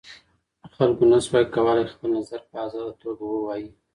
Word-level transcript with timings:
خلګو 0.75 1.03
نسوای 1.11 1.45
کولای 1.55 1.85
خپل 1.93 2.09
نظر 2.19 2.39
په 2.49 2.55
ازاده 2.65 2.93
توګه 3.01 3.23
ووایي. 3.27 3.69